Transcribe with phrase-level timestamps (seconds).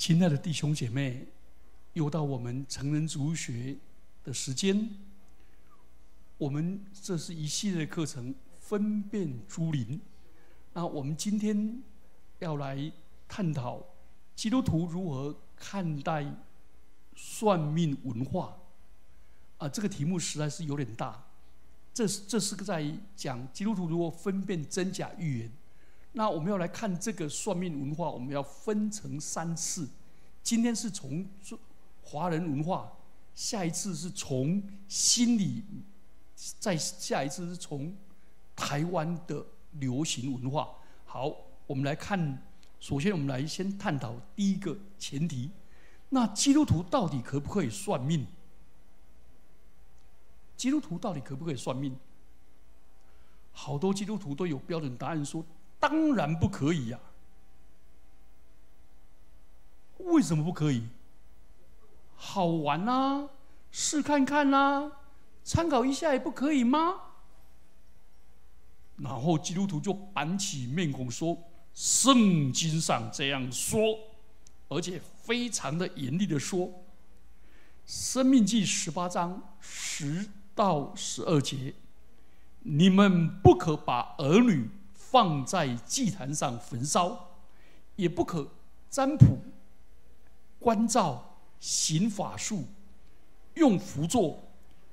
[0.00, 1.26] 亲爱的弟兄姐妹，
[1.92, 3.76] 又到我们成人主学
[4.24, 4.88] 的时间。
[6.38, 10.00] 我们这是一系列课程，分辨诸灵。
[10.72, 11.82] 那我们今天
[12.38, 12.90] 要来
[13.28, 13.84] 探讨
[14.34, 16.24] 基督徒如何看待
[17.14, 18.56] 算命文化。
[19.58, 21.22] 啊，这个题目实在是有点大。
[21.92, 25.52] 这是这是个在讲基督徒如何分辨真假预言。
[26.12, 29.88] 那我们要来看这个算命文化，我们要分成三次。
[30.42, 31.24] 今天是从
[32.02, 32.90] 华人文化，
[33.34, 35.62] 下一次是从心理，
[36.58, 37.94] 再下一次是从
[38.56, 40.68] 台湾的流行文化。
[41.04, 41.32] 好，
[41.68, 42.42] 我们来看，
[42.80, 45.50] 首先我们来先探讨第一个前提：
[46.08, 48.26] 那基督徒到底可不可以算命？
[50.56, 51.96] 基督徒到底可不可以算命？
[53.52, 55.44] 好多基督徒都有标准答案说。
[55.80, 57.00] 当然不可以呀！
[59.98, 60.86] 为什么不可以？
[62.16, 63.28] 好玩呐，
[63.72, 64.92] 试看看呐，
[65.42, 67.00] 参考一下也不可以吗？
[68.98, 71.36] 然后基督徒就板起面孔说
[71.72, 73.98] ：“圣经上这样说，
[74.68, 76.66] 而且非常的严厉的说，
[77.86, 81.74] 《生命记》十八章十到十二节，
[82.60, 84.68] 你们不可把儿女。”
[85.10, 87.30] 放在祭坛上焚烧，
[87.96, 88.48] 也不可
[88.88, 89.38] 占卜、
[90.60, 92.64] 观照、行法术、
[93.54, 94.40] 用符咒、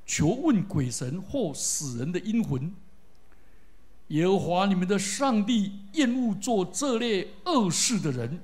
[0.07, 2.73] 求问鬼神或死人的阴魂。
[4.07, 8.41] 耶和华你们的上帝厌恶做这类恶事的人。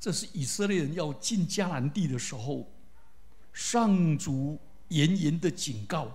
[0.00, 2.66] 这是以色列人要进迦南地的时候，
[3.52, 6.08] 上主严严的警告。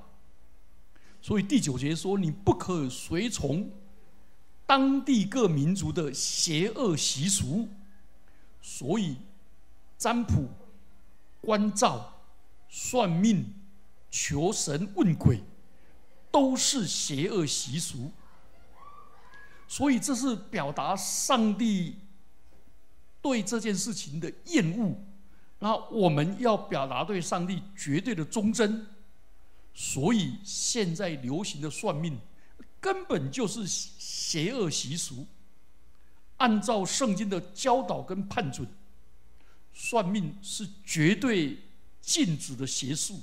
[1.21, 3.69] 所以第九节说：“你不可随从
[4.65, 7.67] 当地各民族的邪恶习俗。”
[8.61, 9.17] 所以，
[9.97, 10.47] 占卜、
[11.41, 12.13] 关照、
[12.69, 13.53] 算命、
[14.09, 15.41] 求神问鬼，
[16.31, 18.11] 都是邪恶习俗。
[19.67, 21.95] 所以，这是表达上帝
[23.21, 24.95] 对这件事情的厌恶。
[25.59, 28.87] 那我们要表达对上帝绝对的忠贞。
[29.81, 32.19] 所以现在流行的算命，
[32.81, 35.25] 根本就是邪恶习俗。
[36.35, 38.67] 按照圣经的教导跟判准，
[39.71, 41.57] 算命是绝对
[42.01, 43.21] 禁止的邪术。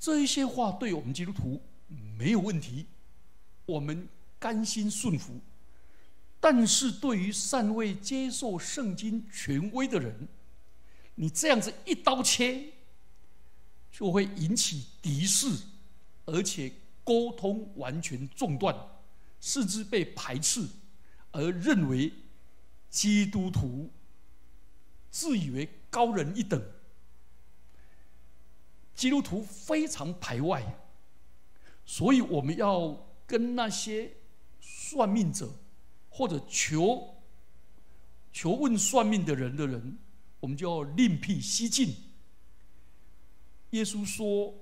[0.00, 1.62] 这一些话对我们基督徒
[2.18, 2.86] 没有问题，
[3.64, 4.08] 我们
[4.40, 5.38] 甘心顺服。
[6.40, 10.26] 但是对于尚未接受圣经权威的人，
[11.14, 12.72] 你这样子一刀切。
[13.96, 15.48] 就会引起敌视，
[16.26, 16.70] 而且
[17.02, 18.76] 沟通完全中断，
[19.40, 20.68] 甚至被排斥，
[21.32, 22.12] 而认为
[22.90, 23.88] 基督徒
[25.10, 26.62] 自以为高人一等，
[28.94, 30.76] 基督徒非常排外，
[31.86, 34.12] 所以我们要跟那些
[34.60, 35.50] 算命者
[36.10, 37.14] 或者求
[38.30, 39.96] 求问算命的人的人，
[40.40, 41.94] 我们就要另辟蹊径。
[43.70, 44.54] 耶稣说，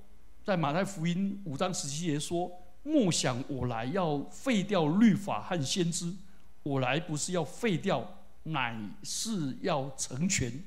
[0.43, 2.51] 在马太福音五章十七节说
[2.83, 6.13] ：“莫想我来要废掉律法和先知，
[6.63, 10.65] 我来不是要废掉，乃是要成全。”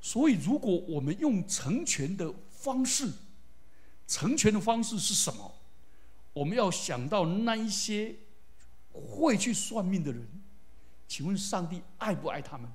[0.00, 3.12] 所以，如果我们用成全的方式，
[4.06, 5.54] 成全的方式是什么？
[6.32, 8.14] 我们要想到那一些
[8.92, 10.26] 会去算命的人，
[11.06, 12.70] 请问上帝爱不爱他们？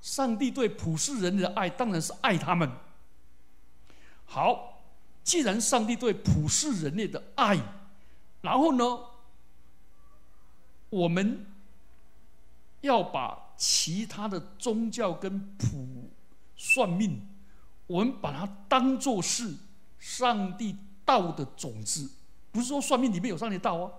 [0.00, 2.70] 上帝对普世人的爱，当然是爱他们。
[4.30, 4.82] 好，
[5.24, 7.58] 既然上帝对普世人类的爱，
[8.42, 8.84] 然后呢，
[10.90, 11.46] 我们
[12.82, 16.10] 要把其他的宗教跟普
[16.58, 17.26] 算命，
[17.86, 19.54] 我们把它当做是
[19.98, 22.10] 上帝道的种子，
[22.52, 23.92] 不是说算命里面有上帝道哦，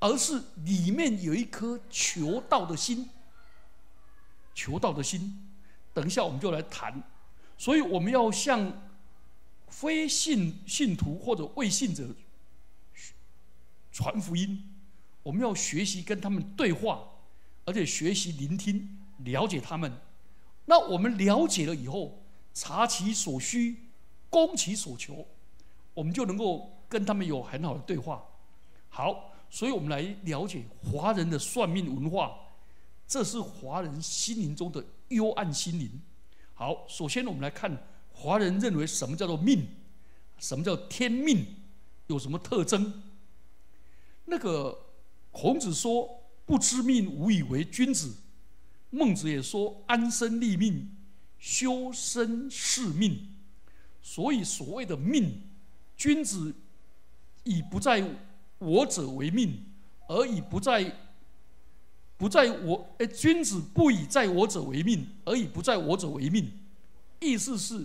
[0.00, 3.10] 而是里面有一颗求道的心，
[4.54, 5.46] 求道的心。
[5.92, 7.02] 等一下我们就来谈，
[7.58, 8.72] 所以我们要向。
[9.68, 12.08] 非信信徒或者未信者
[13.92, 14.62] 传福音，
[15.22, 17.02] 我们要学习跟他们对话，
[17.64, 19.92] 而且学习聆听，了解他们。
[20.66, 22.22] 那我们了解了以后，
[22.54, 23.76] 察其所需，
[24.30, 25.26] 攻其所求，
[25.94, 28.24] 我们就能够跟他们有很好的对话。
[28.88, 32.36] 好，所以我们来了解华人的算命文化，
[33.06, 36.00] 这是华人心灵中的幽暗心灵。
[36.54, 37.76] 好，首先我们来看。
[38.18, 39.68] 华人认为什么叫做命？
[40.38, 41.46] 什么叫天命？
[42.06, 43.02] 有什么特征？
[44.24, 44.76] 那个
[45.30, 46.08] 孔子说
[46.46, 48.16] ：“不知命，无以为君子。
[48.90, 50.96] 孟子也说：“安身立命，
[51.38, 53.28] 修身事命。”
[54.02, 55.42] 所以，所谓的命，
[55.96, 56.54] 君子
[57.44, 58.02] 以不在
[58.58, 59.62] 我者为命，
[60.08, 60.96] 而以不在
[62.16, 66.50] 不在我哎，君子不以在我者为命，而以不在我者为命。
[67.20, 67.84] 意思是，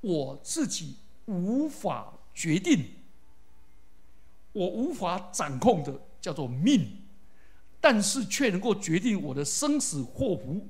[0.00, 2.84] 我自己无法决定，
[4.52, 6.96] 我无法掌控的叫做命。
[7.82, 10.68] 但是却能够决定我的生死祸福、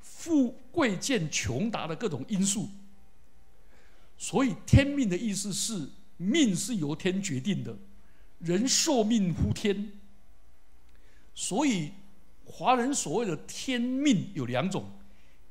[0.00, 2.68] 富贵贱穷达的各种因素。
[4.16, 7.78] 所以天命的意思是，命是由天决定的，
[8.40, 9.92] 人受命乎天。
[11.32, 11.92] 所以
[12.44, 14.90] 华人所谓的天命有两种，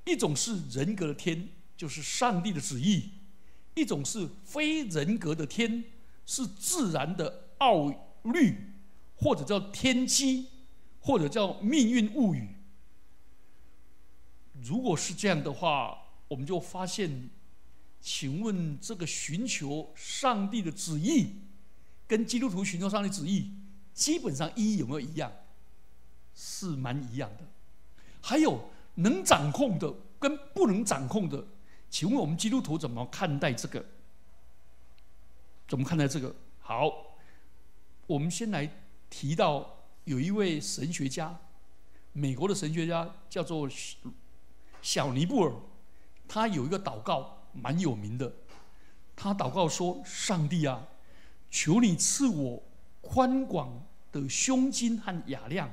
[0.06, 1.48] 一种是人格的天，
[1.78, 3.17] 就是上帝的旨意；
[3.78, 5.86] 一种是非人格的天，
[6.26, 7.88] 是自然的奥
[8.24, 8.74] 律，
[9.16, 10.48] 或者叫天机。
[11.00, 12.50] 或者叫命运物语。
[14.62, 15.98] 如果是这样的话，
[16.28, 17.30] 我们就发现，
[18.02, 21.36] 请问这个寻求上帝的旨意，
[22.06, 23.54] 跟基督徒寻求上帝旨意，
[23.94, 25.32] 基本上意义有没有一样？
[26.36, 27.46] 是蛮一样的。
[28.22, 31.48] 还有能掌控的跟不能掌控的，
[31.90, 33.86] 请问我们基督徒怎么看待这个？
[35.68, 36.36] 怎么看待这个？
[36.60, 37.18] 好，
[38.06, 38.70] 我们先来
[39.10, 39.74] 提到。
[40.08, 41.38] 有一位神学家，
[42.14, 43.70] 美国的神学家叫做
[44.82, 45.54] 小尼布尔，
[46.30, 48.32] 他有一个祷告蛮有名的。
[49.18, 50.88] 他祷告说：“上帝啊，
[51.52, 52.64] 求你赐我
[53.02, 55.70] 宽广的胸襟和雅量，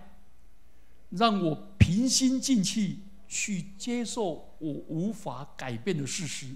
[1.11, 6.54] 让我平心静气去接受我无法改变的事实。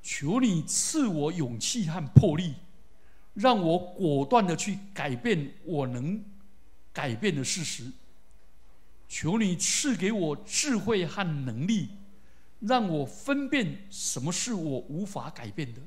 [0.00, 2.54] 求你赐我勇气和魄力，
[3.34, 6.22] 让我果断的去改变我能。”
[6.92, 7.92] 改变的事实，
[9.08, 11.88] 求你赐给我智慧和能力，
[12.58, 15.80] 让我分辨什么是我无法改变的，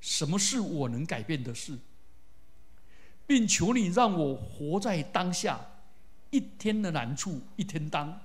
[0.00, 1.78] 什么是我能改变的事，
[3.24, 5.64] 并求你让我活在当下，
[6.30, 8.20] 一天的难处一天当，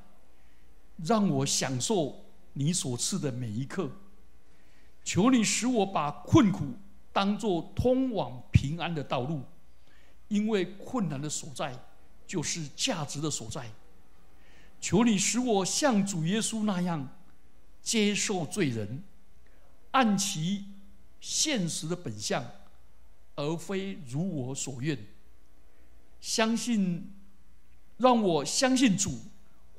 [0.98, 3.90] 让我享受你所赐的每一刻。
[5.04, 6.66] 求你使我把困苦
[7.12, 9.44] 当作通往平安的道路，
[10.28, 11.74] 因为困难的所在。
[12.26, 13.70] 就是价值的所在。
[14.80, 17.16] 求你使我像主耶稣那样
[17.82, 19.04] 接受罪人，
[19.92, 20.66] 按其
[21.20, 22.44] 现实的本相，
[23.36, 24.98] 而非如我所愿。
[26.22, 27.14] 相信，
[27.98, 29.20] 让我相信主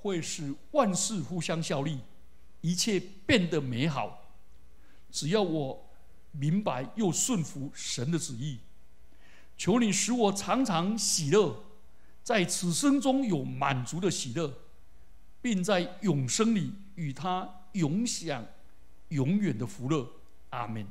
[0.05, 1.99] 会使万事互相效力，
[2.61, 4.35] 一切变得美好。
[5.11, 5.89] 只要我
[6.33, 8.59] 明白又顺服神的旨意，
[9.57, 11.65] 求你使我常常喜乐。
[12.23, 14.53] 在此生中有满足的喜乐，
[15.41, 18.47] 并在永生里与他永享
[19.09, 20.07] 永远的福乐。
[20.51, 20.87] 阿门。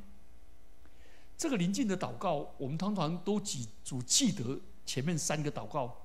[1.36, 6.03] 这个临近的祷告，我们通常都记主记得前面三个祷告：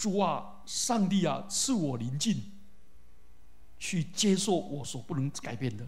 [0.00, 2.52] 主啊，上帝啊，赐我宁静，
[3.78, 5.84] 去接受我所不能改变的；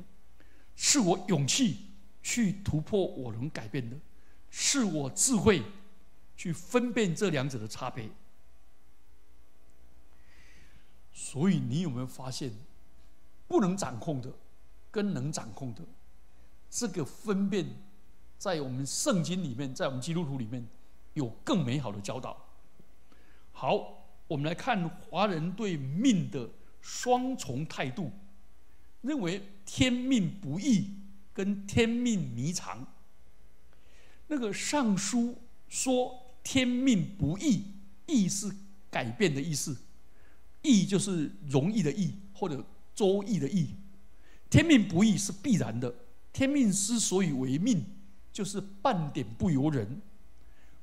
[0.76, 1.86] 赐我勇气
[2.22, 3.96] 去突破我能改变的；
[4.50, 5.62] 赐我智慧
[6.36, 8.10] 去分辨这两者的差别。
[11.14, 12.52] 所以，你有没有发现，
[13.48, 14.30] 不能掌控的，
[14.90, 15.82] 跟能掌控的，
[16.68, 17.66] 这个分辨，
[18.36, 20.68] 在我们圣经里面，在我们基督徒里面，
[21.14, 22.36] 有更美好的教导。
[23.52, 24.01] 好，
[24.32, 26.48] 我们来看华人对命的
[26.80, 28.10] 双重态度，
[29.02, 30.88] 认为天命不易
[31.34, 32.86] 跟天命迷藏。
[34.28, 35.36] 那个尚书
[35.68, 37.64] 说天命不易，
[38.06, 38.50] 易是
[38.90, 39.76] 改变的意思。
[40.62, 43.74] 易就是容易的易，或者周易的易。
[44.48, 45.94] 天命不易是必然的，
[46.32, 47.84] 天命之所以为命，
[48.32, 50.00] 就是半点不由人，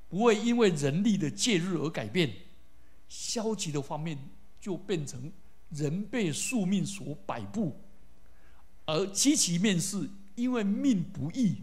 [0.07, 2.31] 不会因为人力的介入而改变。
[3.09, 4.17] 消极的方面
[4.61, 5.29] 就变成
[5.69, 7.75] 人被宿命所摆布，
[8.85, 11.57] 而积极面是因为命不易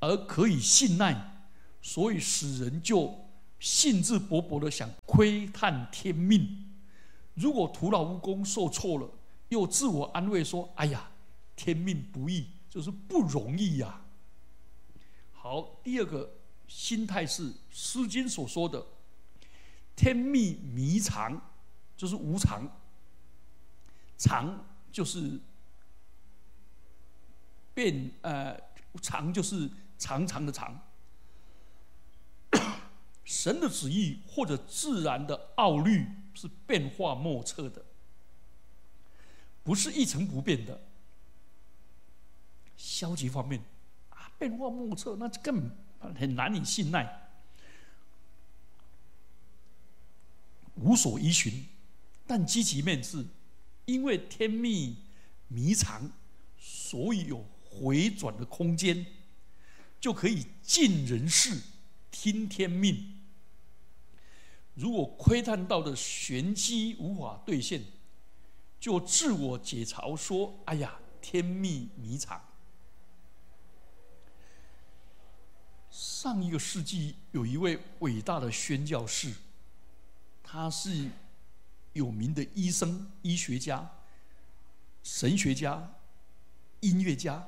[0.00, 1.46] 而可以信赖，
[1.80, 3.14] 所以使人就
[3.58, 6.66] 兴致勃勃的想窥探天命。
[7.34, 9.10] 如果徒劳无功、受挫了，
[9.48, 11.10] 又自我安慰说：“哎呀，
[11.56, 14.02] 天命不易，就是不容易呀。”
[15.32, 16.30] 好，第二个
[16.68, 18.84] 心态是《诗经》所说的
[20.00, 21.38] “天命迷藏”，
[21.94, 22.66] 就是无常
[24.16, 25.38] ；“常”就是
[27.74, 28.58] 变，呃
[29.02, 30.80] ，“常”就是长长的“长”。
[33.22, 37.84] 神的旨意或者自然的奥律是变化莫测的，
[39.62, 40.80] 不是一成不变的。
[42.78, 43.62] 消极方面
[44.08, 45.70] 啊，变化莫测，那根本
[46.16, 47.19] 很难以信赖，
[50.80, 51.66] 无所依循。
[52.26, 53.26] 但积极面是，
[53.84, 54.96] 因为天命
[55.48, 56.10] 迷藏，
[56.58, 59.04] 所以有回转的空间，
[60.00, 61.60] 就可以尽人事，
[62.10, 63.18] 听天命。
[64.74, 67.82] 如果窥探到的玄机无法兑现，
[68.78, 72.40] 就自我解嘲说：“哎呀，天命迷藏。”
[75.90, 79.34] 上一个世纪有一位伟大的宣教士，
[80.52, 81.08] 他是
[81.92, 83.88] 有名的医生、医学家、
[85.04, 85.94] 神学家、
[86.80, 87.46] 音乐家，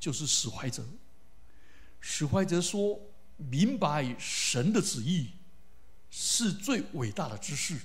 [0.00, 0.82] 就是史怀哲。
[2.00, 2.98] 史怀哲说
[3.36, 5.32] ：“明白神的旨意
[6.10, 7.80] 是最伟大的知识，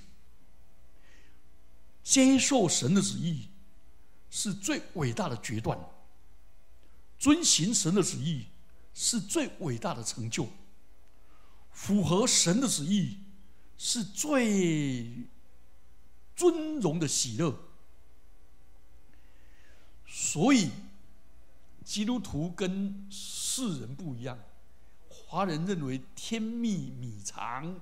[2.02, 3.48] 接受神的旨意
[4.30, 5.78] 是最伟大的决断，
[7.18, 8.46] 遵行神的旨意。”
[8.94, 10.48] 是最伟大的成就，
[11.70, 13.18] 符合神的旨意
[13.84, 15.26] 是最
[16.36, 17.58] 尊荣的喜乐。
[20.06, 20.70] 所以，
[21.84, 24.38] 基督徒跟世人不一样。
[25.08, 27.80] 华人认为天秘米长，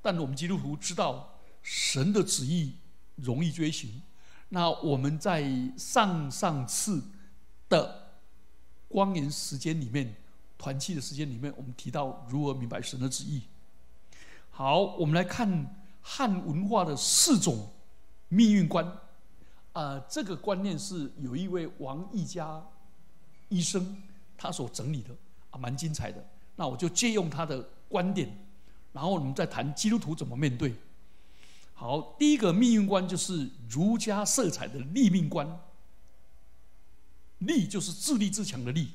[0.00, 2.76] 但我们基督徒知道神的旨意
[3.16, 4.00] 容易追寻。
[4.50, 7.02] 那我们在上上次
[7.68, 8.06] 的。
[8.86, 10.14] 光年时间里面，
[10.56, 13.42] 团契的时间里面，我们提到如何明白神的旨意。
[14.58, 15.72] 好，我们来看
[16.02, 17.70] 汉文化的四种
[18.26, 18.84] 命运观。
[19.72, 22.60] 啊，这个观念是有一位王一家
[23.50, 24.02] 医生
[24.36, 25.14] 他所整理的，
[25.52, 26.26] 啊，蛮精彩的。
[26.56, 28.36] 那我就借用他的观点，
[28.92, 30.74] 然后我们再谈基督徒怎么面对。
[31.74, 35.60] 好，第一个命运观就是儒家色彩的立命观。
[37.38, 38.88] 立就是自立自强的立。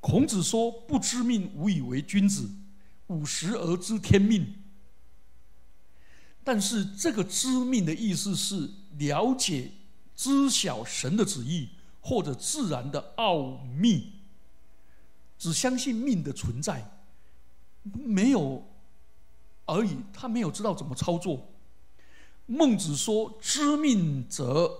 [0.00, 2.50] 孔子说：“不知命，无以为君子。
[3.08, 4.54] 五十而知天命。”
[6.42, 9.72] 但是这个知命的意思是了解、
[10.14, 11.70] 知晓神的旨意
[12.00, 14.12] 或者自然的奥秘，
[15.36, 16.88] 只相信命的存在，
[17.82, 18.64] 没有
[19.64, 19.96] 而已。
[20.12, 21.48] 他没有知道怎么操作。
[22.46, 24.72] 孟子说：“知命者，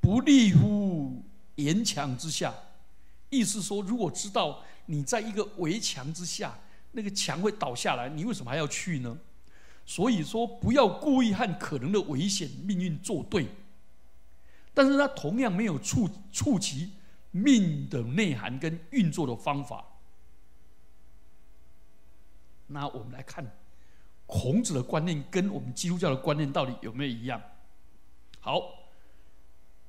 [0.00, 1.22] 不立乎？”
[1.54, 2.52] 岩墙之下，
[3.30, 6.58] 意思说，如果知道你在一个围墙之下，
[6.94, 9.18] 那个墙会倒下来，你为什么还要去呢？
[9.84, 13.46] 所以说，不要故意和可能的危险命运作对。
[14.72, 16.92] 但是他同样没有触触及
[17.30, 19.84] 命的内涵跟运作的方法。
[22.68, 23.44] 那我们来看
[24.26, 27.40] 孔子的观念跟我们基督教的观念到底有没有一样？
[28.40, 28.80] 好。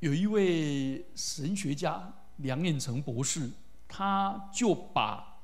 [0.02, 3.50] 有一位神学家梁彦成博士，
[3.88, 5.35] 他就把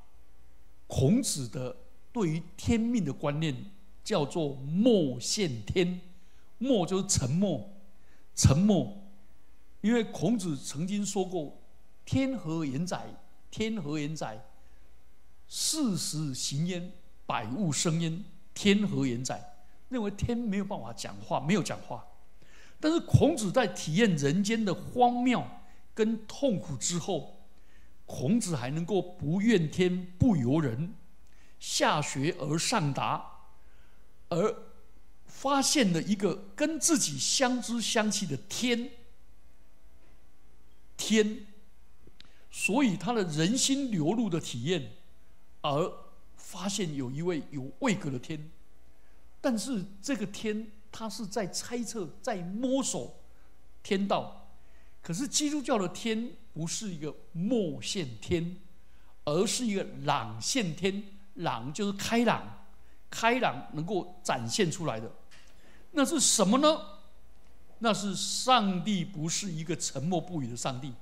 [0.92, 1.74] 孔子的
[2.12, 3.56] 对于天命的观念
[4.04, 6.02] 叫做“默现天”，
[6.60, 7.70] 默就是沉默，
[8.36, 8.98] 沉默。
[9.80, 11.58] 因为孔子曾经说过
[12.04, 13.06] ：“天何言哉？
[13.50, 14.44] 天何言哉？
[15.48, 16.92] 四时行焉，
[17.26, 18.26] 百物生焉。
[18.54, 19.42] 天何言哉？”
[19.88, 22.06] 认为天没有办法讲话，没有讲话。
[22.82, 25.42] 但是孔子在体验人间的荒谬
[25.94, 27.38] 跟痛苦之后，
[28.14, 30.96] 孔子还能够不怨天不尤人，
[31.62, 33.48] 下学而上达，
[34.28, 34.54] 而
[35.26, 38.92] 发现了一个跟自己相知相契的天，
[40.98, 41.48] 天，
[42.52, 44.92] 所以他的人心流露的体验，
[45.62, 45.92] 而
[46.36, 48.52] 发现有一位有位格的天，
[49.40, 50.72] 但是这个天。
[50.94, 53.16] 他是在猜测，在摸索
[53.82, 54.52] 天道，
[55.02, 58.58] 可是基督教的天不是一个默现天，
[59.26, 61.04] 而是一个朗现天。
[61.36, 62.66] 朗就是开朗，
[63.10, 65.10] 开朗能够展现出来的，
[65.92, 66.82] 那是什么呢？
[67.80, 70.94] 那是上帝不是一个沉默不语的上帝，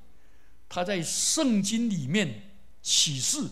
[0.70, 2.52] 他在圣经里面
[2.82, 3.50] 启示，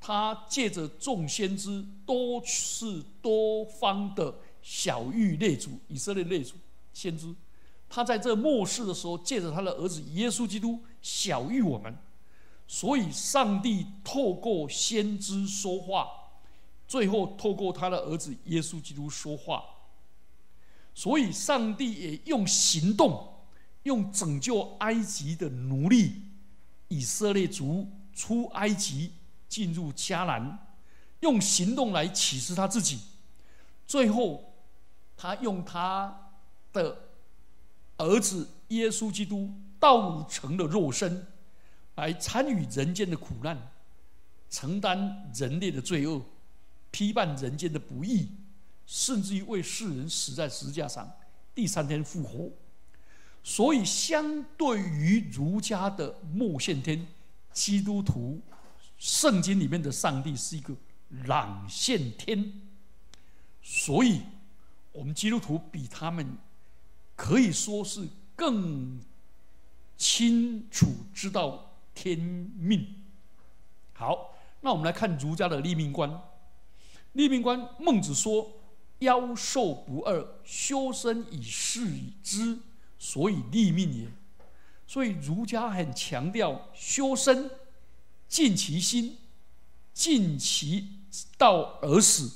[0.00, 4.34] 他借着众先知多次多方的。
[4.62, 6.54] 小玉列祖，以色列列祖，
[6.94, 7.34] 先知，
[7.86, 11.94] 他在这末世的时候，借着他的儿子耶稣基督小于我们，
[12.66, 16.08] 所以上帝透过先知说话，
[16.88, 19.62] 最后透过他的儿子耶稣基督说话，
[20.94, 23.34] 所以上帝也用行动，
[23.82, 26.22] 用拯救埃及的奴隶
[26.88, 29.12] 以色列族出埃及
[29.46, 30.58] 进入迦南。
[31.20, 33.00] 用行动来启示他自己。
[33.86, 34.54] 最后，
[35.16, 36.30] 他用他
[36.72, 37.08] 的
[37.98, 39.52] 儿子耶稣基督
[39.84, 41.26] 道成了肉身，
[41.96, 43.70] 来参与人间的苦难，
[44.48, 46.22] 承担人类的罪恶，
[46.90, 48.30] 批判人间的不义，
[48.86, 51.06] 甚至于为世人死在十字架上，
[51.54, 52.48] 第三天复活。
[53.42, 57.06] 所以，相对于儒家的末线天，
[57.52, 58.40] 基督徒
[58.96, 60.74] 圣经里面的上帝是一个
[61.26, 62.62] 朗现天。
[63.62, 64.22] 所以，
[64.92, 66.38] 我们基督徒比他们
[67.14, 68.98] 可以说是更
[69.96, 72.86] 清楚知道天命。
[73.92, 76.20] 好，那我们来看儒家的立命观。
[77.12, 78.52] 立命观，孟子说
[79.00, 81.86] ：“妖兽不二，修身以事
[82.22, 82.58] 之。”
[82.98, 84.08] 所以立命也，
[84.86, 87.50] 所以儒家很强调修身，
[88.26, 89.18] 尽其心，
[89.92, 90.88] 尽其
[91.36, 92.32] 道而死，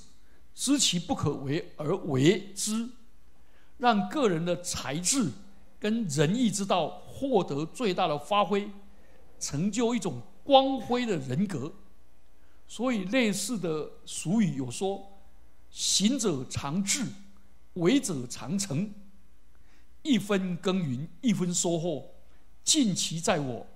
[0.55, 2.91] 知其不可为而为之，
[3.79, 5.31] 让个人的才智
[5.79, 8.71] 跟仁义之道获得最大的发挥，
[9.39, 11.73] 成就一种光辉的人格。
[12.67, 15.21] 所以类似的俗语有说
[15.71, 17.05] ：“行者常至，
[17.75, 18.93] 为者常成。”
[20.03, 22.11] 一分耕耘一分收获，
[22.63, 23.67] 尽其在我。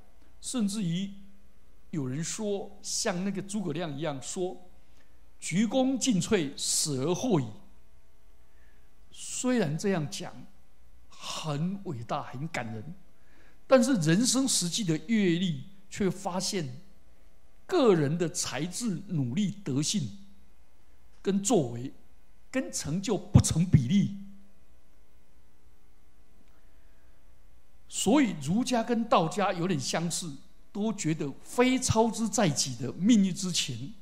[0.40, 1.10] 甚至于
[1.90, 4.68] 有人说，像那个诸葛亮一样说
[5.38, 7.46] ：“鞠躬尽瘁，死而后已。”
[9.10, 10.32] 虽然这样讲
[11.24, 12.94] 很伟大、很感人，
[13.68, 16.80] 但是人生实际的阅历却发现，
[17.64, 20.18] 个人的才智、努力、德性
[21.22, 21.92] 跟作为
[22.50, 24.16] 跟成就不成比例。
[27.88, 30.34] 所以，儒家跟道家有点相似，
[30.72, 33.92] 都觉得非操之在己的命运之前，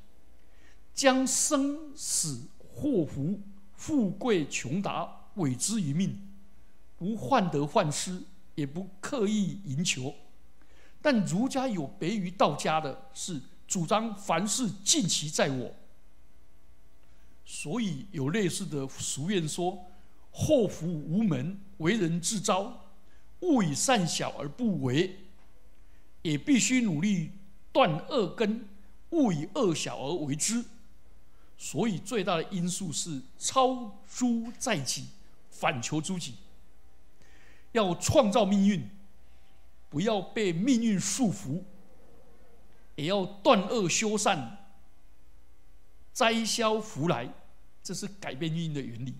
[0.95, 3.39] 将生死祸福、
[3.75, 6.30] 富贵穷达委之于命，
[7.01, 8.21] 不患得患失，
[8.53, 10.13] 也不刻意赢求。
[11.01, 15.73] 但儒家有别于道家的是，主张凡事尽其在我。
[17.43, 19.83] 所以有类似的俗谚说
[20.29, 22.85] ：“祸福无门，为人自招。”
[23.41, 25.17] 勿以善小而不为，
[26.21, 27.31] 也必须努力
[27.71, 28.67] 断恶根；
[29.09, 30.63] 勿以恶小而为之。
[31.57, 35.07] 所以，最大的因素是超诸在己，
[35.49, 36.35] 反求诸己。
[37.71, 38.89] 要创造命运，
[39.89, 41.63] 不要被命运束缚；
[42.95, 44.57] 也要断恶修善，
[46.13, 47.33] 摘消福来。
[47.83, 49.15] 这是改变命运的原理。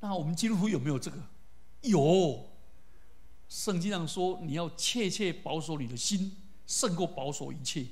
[0.00, 1.16] 那我们基督徒有没有这个？
[1.82, 2.50] 有，
[3.48, 7.86] 圣经上说，你要切切保守你的心，胜过保守一切，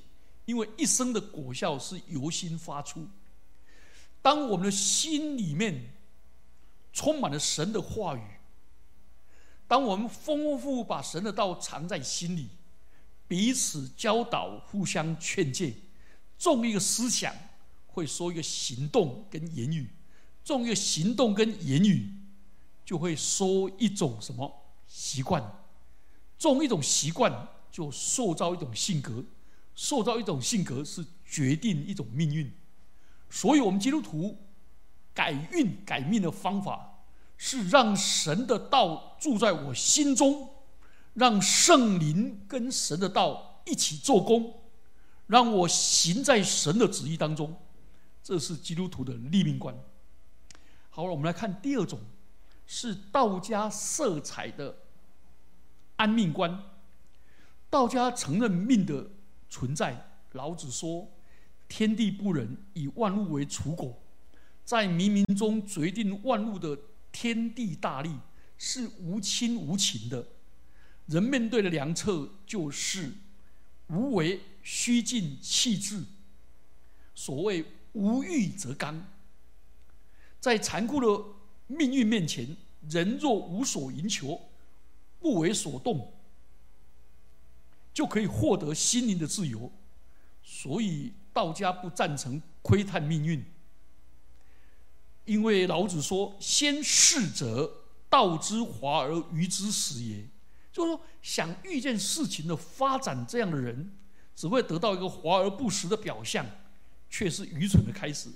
[0.46, 3.06] 因为一生的果效是由心发出。
[4.20, 5.92] 当我们的心里面
[6.92, 8.22] 充满了神的话语，
[9.72, 12.46] 当我们丰富富把神的道藏在心里，
[13.26, 15.72] 彼此教导、互相劝诫，
[16.37, 17.35] 种一个思想，
[17.87, 19.88] 会说一个行动跟言语，
[20.44, 22.12] 种一个行动跟言语。
[22.85, 24.52] 就会说一种什么
[24.87, 25.42] 习惯，
[26.37, 29.24] 种一种习惯就塑造一种性格，
[29.74, 32.52] 塑造一种性格是决定一种命运。
[33.30, 34.37] 所以，我们基督徒
[35.14, 36.91] 改运改命的方法，
[37.44, 40.48] 是让神的道住在我心中，
[41.14, 44.62] 让圣灵跟神的道一起做工，
[45.26, 47.57] 让我行在神的旨意当中。
[48.22, 49.76] 这是基督徒的立命观。
[50.88, 51.98] 好了，我们来看第二种。
[52.64, 54.76] 是道家色彩的
[55.96, 56.62] 安命观。
[57.68, 59.11] 道家承认命的
[59.50, 60.12] 存在。
[60.31, 61.09] 老子说
[61.68, 64.00] ：“天地不仁，以万物为刍狗。”
[64.64, 66.78] 在冥冥中决定万物的
[67.12, 68.18] 天地大力
[68.59, 70.27] 是无亲无情的。
[71.07, 73.12] 人面对的良策就是
[73.88, 76.05] 无为、虚静、气质。
[77.14, 79.07] 所谓“无欲则刚”。
[80.40, 81.25] 在残酷的
[81.66, 82.57] 命运面前，
[82.88, 84.48] 人若无所营求，
[85.20, 86.12] 不为所动，
[87.92, 89.70] 就可以获得心灵的自由。
[90.42, 93.44] 所以道家不赞成窥探命运，
[95.24, 100.26] 因为老子说：“先事者，道之华而愚之始也。”
[100.72, 103.94] 就是说，想预见事情的发展，这样的人
[104.35, 106.46] 只会得到一个华而不实的表象，
[107.11, 108.30] 却是愚蠢的开始。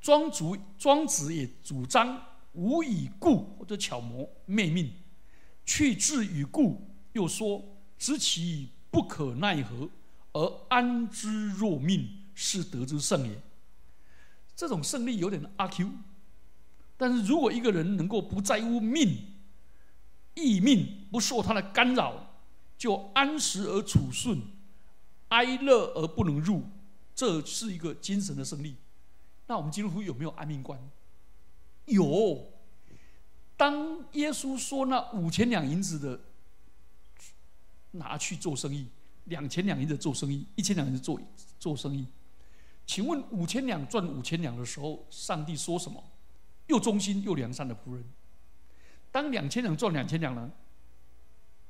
[0.00, 2.20] 庄主庄子也主张
[2.52, 4.92] 无以故或者巧谋昧命，
[5.64, 7.62] 去之与故，又说
[7.98, 9.88] 知其不可奈何
[10.32, 13.40] 而安之若命，是得之胜也。
[14.62, 15.90] 这种胜利有点阿 Q，
[16.96, 19.26] 但是如果一个人能够不在乎命、
[20.34, 22.36] 意命，不受他的干扰，
[22.78, 24.40] 就安时而处顺，
[25.30, 26.62] 哀乐而不能入，
[27.12, 28.76] 这是一个精神的胜利。
[29.48, 30.78] 那我们基督徒有没有安命观？
[31.86, 32.46] 有。
[33.56, 36.20] 当耶稣说那五千两银子的
[37.90, 38.86] 拿去做生意，
[39.24, 41.20] 两千两银子做生意，一千两银子做
[41.58, 42.06] 做生意。
[42.86, 46.02] 请问五千两赚五千两的时候，上帝说什么？
[46.66, 48.04] 又忠心又良善的仆人。
[49.10, 50.50] 当两千两赚两千两呢？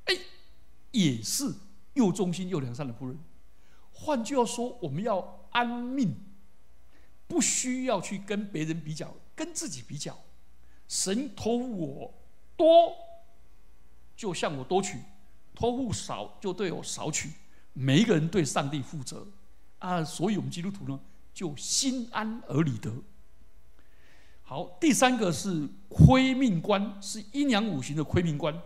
[0.05, 0.15] 哎，
[0.91, 1.53] 也是
[1.93, 3.17] 又忠心又良善的仆人。
[3.91, 6.15] 换句话说，我们要安命，
[7.27, 10.17] 不需要去跟别人比较，跟自己比较。
[10.87, 12.13] 神托付我
[12.57, 12.93] 多，
[14.15, 14.97] 就向我多取；
[15.55, 17.31] 托付少，就对我少取。
[17.73, 19.27] 每一个人对上帝负责
[19.83, 20.97] 啊，所以我们基督徒呢，
[21.33, 22.89] 就心安而理得。
[24.41, 28.57] 好，第三个是亏命观，是阴阳五行的亏命观。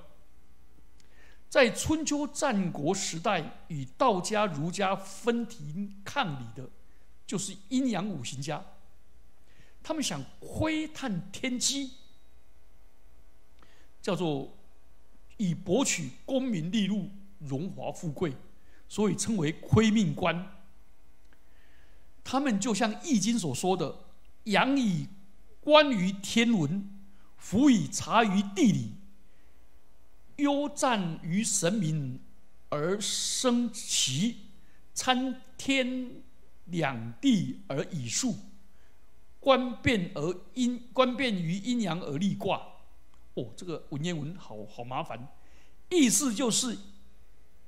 [1.49, 6.69] 在春秋战国时代，与道家、儒家分庭抗礼的，
[7.25, 8.63] 就是阴阳五行家。
[9.82, 11.93] 他们想窥探天机。
[13.99, 14.56] 叫做
[15.36, 18.34] 以博取功名利禄、荣华富贵，
[18.88, 20.56] 所以称为亏命官。
[22.29, 23.99] 他们就像《易经》所说的
[24.43, 25.07] ：“阳以
[25.61, 26.85] 观于天文，
[27.37, 28.95] 俯以察于地理，
[30.35, 32.19] 忧战于神明
[32.67, 34.39] 而生奇，
[34.93, 36.21] 参天
[36.65, 38.35] 两地而以数，
[39.39, 42.61] 观变而阴观变于阴阳而立卦。”
[43.35, 45.29] 哦，这个文言文好好麻烦，
[45.89, 46.77] 意思就是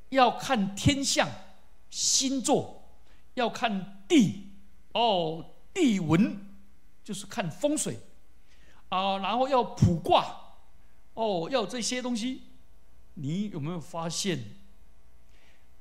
[0.10, 1.30] 要看天象、
[1.90, 2.90] 星座，
[3.36, 4.49] 要看地
[4.94, 6.46] 哦，地文
[7.04, 8.00] 就是看风水
[8.90, 10.56] 啊，然后要卜卦
[11.14, 12.44] 哦，要这些东西。
[13.16, 14.56] 你有没有发现，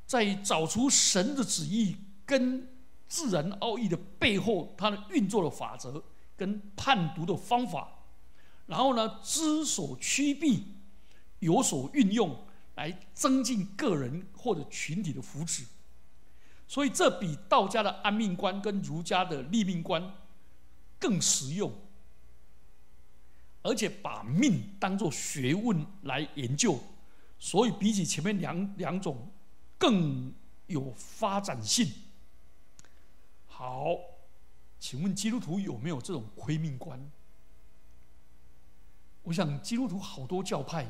[0.06, 2.68] 在找出神的旨意跟
[3.06, 6.02] 自然奥义的背后，它的运作的法则
[6.36, 7.88] 跟判读的方法？
[8.66, 10.64] 然后呢，知所趋避，
[11.38, 12.44] 有所运用，
[12.74, 15.64] 来增进个人或者群体的福祉。
[16.68, 20.14] 所以这比道家的安命观跟儒家的立命观
[20.98, 21.72] 更实用，
[23.62, 26.78] 而且把命当做学问来研究，
[27.38, 29.30] 所以比起前面两两种
[29.78, 30.30] 更
[30.66, 31.90] 有发展性。
[33.46, 33.96] 好，
[34.78, 37.10] 请问基督徒有没有这种亏命观？
[39.22, 40.86] 我想基督徒好多教派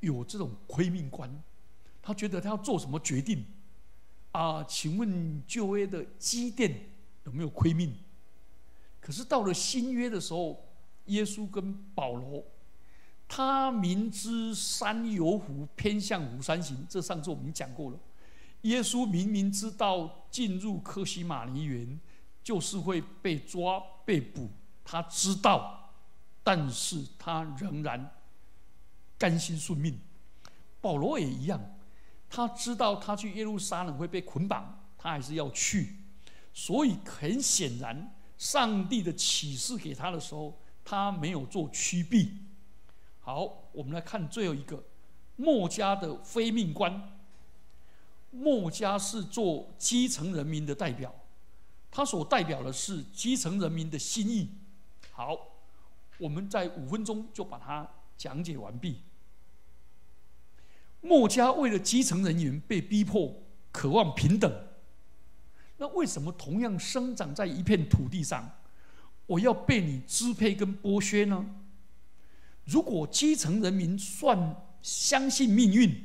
[0.00, 1.42] 有这种亏命观，
[2.02, 3.44] 他觉得他要做什么决定
[4.32, 4.62] 啊？
[4.64, 6.90] 请问旧约的基甸
[7.24, 7.94] 有没有亏命？
[9.00, 10.68] 可是到了新约的时候，
[11.06, 12.44] 耶稣跟保罗，
[13.26, 16.86] 他明知山有虎，偏向虎山行。
[16.88, 17.98] 这上次我们讲过了。
[18.62, 21.98] 耶稣明明知道进入科西玛尼园
[22.42, 24.48] 就是会被抓被捕，
[24.84, 25.76] 他知道。
[26.42, 28.12] 但是他仍然
[29.18, 29.98] 甘心顺命。
[30.80, 31.60] 保罗也一样，
[32.30, 35.96] 他知道他去耶路撒冷会被捆绑，他还是要去。
[36.54, 42.38] 所以很显然，上帝的启示给他的时候，他没有做曲避。
[43.18, 44.82] 好，我们来看最后一个，
[45.36, 47.18] 墨家的非命观。
[48.30, 51.14] 墨家是做基层人民的代表，
[51.90, 54.48] 他所代表的是基层人民的心意。
[55.10, 55.48] 好。
[56.18, 57.88] 我们在五分钟就把它
[58.18, 59.00] 讲解完毕。
[61.00, 64.52] 墨家为了基层人员被逼迫，渴望平等。
[65.78, 68.58] 那为什么同样生长在一片土地上，
[69.26, 71.46] 我要被你支配跟剥削呢？
[72.66, 76.04] 如果基层人民算相信命运，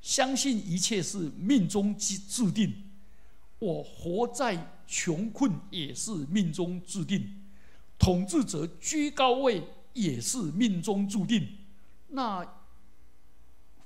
[0.00, 2.74] 相信一切是命中注注定，
[3.60, 7.42] 我活在穷困也是命中注定。
[7.98, 11.46] 统治者居高位也是命中注定，
[12.08, 12.44] 那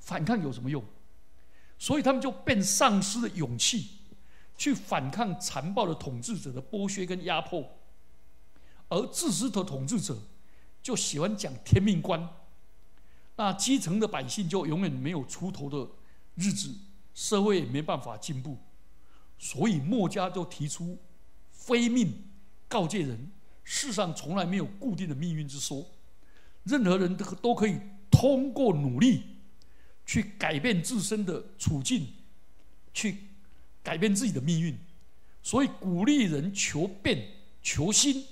[0.06, 0.84] 反抗有什么用？
[1.76, 3.88] 所以他们就变丧失了勇气，
[4.56, 7.68] 去反抗残暴的统治者的剥削跟压迫，
[8.88, 10.16] 而自私的统治者
[10.80, 12.28] 就喜欢讲天命观，
[13.34, 15.90] 那基层的百姓就永远没有出头的
[16.36, 16.72] 日子，
[17.12, 18.56] 社会也没办法进步，
[19.36, 20.96] 所以墨家就提出
[21.50, 22.24] 非命
[22.68, 23.32] 告诫人。
[23.64, 25.84] 世上从来没有固定的命运之说，
[26.62, 29.35] 任何人都都可以通过努力
[30.06, 32.06] 去改变自身的处境，
[32.94, 33.18] 去
[33.82, 34.78] 改变自己的命运，
[35.42, 37.28] 所以鼓励人求变、
[37.60, 38.24] 求新，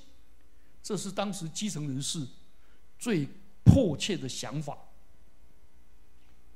[0.82, 2.24] 这是当时基层人士
[2.98, 3.28] 最
[3.64, 4.78] 迫切的想法，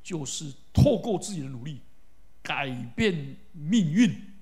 [0.02, 1.81] 就是透过自己的努力
[2.40, 4.33] 改变命运。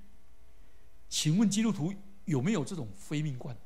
[1.08, 1.94] 请问基督徒
[2.26, 3.56] 有没有这种非命观？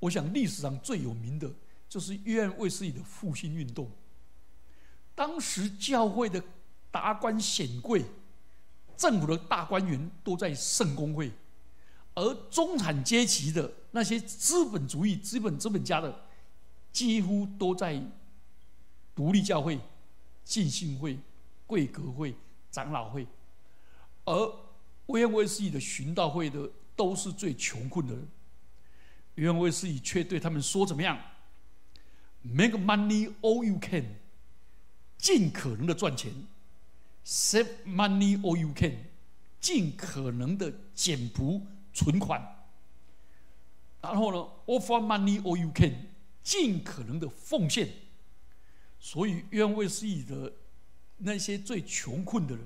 [0.00, 1.54] 我想历史上最有名的
[1.88, 3.88] 就是约翰卫斯理的复兴运动。
[5.16, 6.40] 当时教会的
[6.92, 8.04] 达官显贵、
[8.96, 11.32] 政府的大官员都在圣公会，
[12.14, 16.24] 而中产阶级的那些资本主义、资本资本家的，
[16.92, 18.00] 几乎都在
[19.14, 19.80] 独立教会、
[20.44, 21.18] 浸信会、
[21.66, 22.34] 贵格会、
[22.70, 23.26] 长老会，
[24.26, 24.54] 而
[25.06, 28.28] 威廉威斯理的寻道会的都是最穷困的人。
[29.36, 31.18] 约翰卫斯理却对他们说：“怎么样
[32.42, 34.04] ？Make money all you can。”
[35.26, 36.32] 尽可能的赚钱
[37.24, 39.06] ，save money all you can，
[39.60, 42.64] 尽可能的减补存款。
[44.00, 46.06] 然后呢，offer money all you can，
[46.44, 47.92] 尽可能的奉献。
[49.00, 50.52] 所以，约翰卫斯理的
[51.16, 52.64] 那些最穷困的人，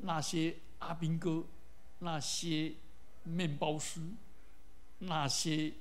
[0.00, 1.44] 那些阿兵哥，
[2.00, 2.72] 那些
[3.22, 4.00] 面包师，
[4.98, 5.74] 那些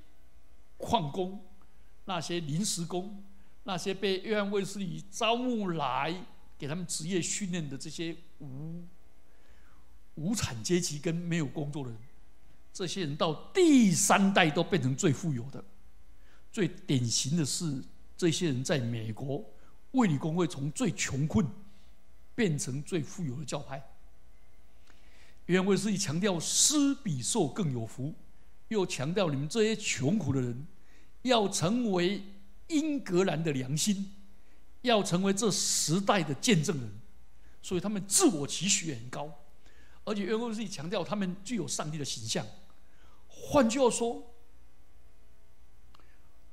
[0.78, 1.44] 矿工，
[2.06, 3.24] 那些临时工。
[3.68, 6.26] 那些被约翰卫斯理招募来
[6.58, 8.82] 给他们职业训练的这些无
[10.16, 12.00] 无产阶级跟没有工作的人，
[12.72, 15.62] 这些人到第三代都变成最富有的。
[16.50, 17.84] 最典型的是，
[18.16, 19.44] 这些人在美国
[19.92, 21.46] 卫理公会从最穷困
[22.36, 23.84] 变成最富有的教派。
[25.48, 28.16] 约翰卫斯理强调施比受更有福，
[28.70, 30.66] 又强调你们这些穷苦的人
[31.24, 32.24] 要成为。
[32.68, 34.14] 英格兰的良心
[34.82, 36.92] 要成为这时代的见证人，
[37.62, 39.32] 所以他们自我期许很高，
[40.04, 42.46] 而且约翰卫强调他们具有上帝的形象。
[43.28, 44.34] 换句话说，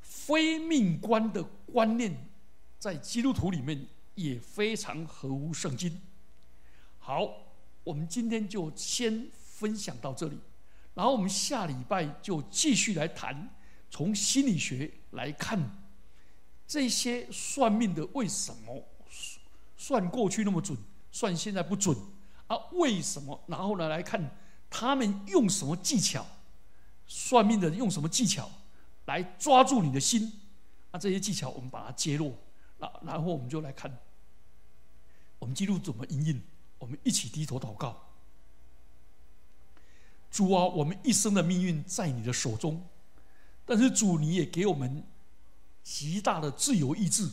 [0.00, 2.28] 非命观的观念
[2.78, 6.00] 在基督徒里面也非常合乎圣经。
[6.98, 7.28] 好，
[7.82, 10.38] 我们今天就先分享到这里，
[10.94, 13.54] 然后我们下礼拜就继续来谈
[13.90, 15.83] 从心理学来看。
[16.74, 18.84] 这些算命的为什么
[19.76, 20.76] 算过去那么准，
[21.12, 21.96] 算现在不准
[22.48, 22.56] 啊？
[22.72, 23.40] 为什么？
[23.46, 24.36] 然后呢，来看
[24.68, 26.26] 他们用什么技巧？
[27.06, 28.50] 算命的用什么技巧
[29.04, 30.32] 来抓住你的心？
[30.90, 32.36] 啊，这些技巧我们把它揭露，
[32.78, 33.96] 那然后我们就来看，
[35.38, 36.42] 我们记录怎么应应？
[36.80, 38.02] 我们一起低头祷告。
[40.28, 42.84] 主啊，我们一生的命运在你的手中，
[43.64, 45.06] 但是主你也给我们。
[45.84, 47.30] 极大的自由意志，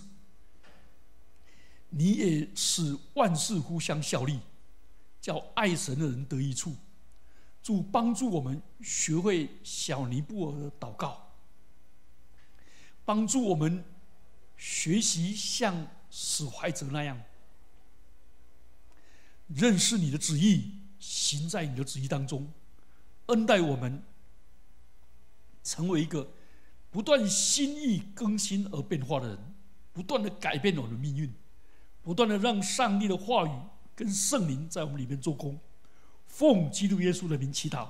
[1.90, 4.42] 你也使万事互相效力，
[5.22, 6.76] 叫爱神的人得益处。
[7.64, 11.32] 主帮助我们学会小尼布尔的祷告，
[13.06, 13.86] 帮助我们
[14.58, 17.22] 学习像史怀哲那样
[19.48, 22.52] 认识你的旨意，行在你的旨意当中，
[23.28, 24.04] 恩待我们，
[25.64, 26.34] 成为一个。
[26.92, 29.38] 不断心意更新而变化的人，
[29.94, 31.34] 不断的改变我的命运，
[32.04, 33.52] 不断的让上帝的话语
[33.96, 35.58] 跟圣灵在我们里面做工。
[36.28, 37.88] 奉基督耶稣的名祈祷。